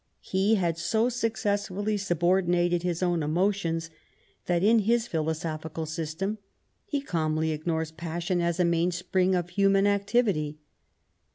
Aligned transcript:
He 0.23 0.55
had 0.55 0.81
«o 0.95 1.09
successfully 1.09 1.95
subordinated 1.95 2.81
his 2.81 3.03
own 3.03 3.21
emotions, 3.21 3.91
that 4.47 4.63
in 4.63 4.79
his 4.79 5.05
philosophical 5.05 5.85
system 5.85 6.39
he 6.87 7.01
calmly 7.01 7.51
ignores 7.51 7.91
passion 7.91 8.41
as 8.41 8.59
a 8.59 8.65
mainspring 8.65 9.35
of 9.35 9.51
human 9.51 9.85
activity. 9.85 10.57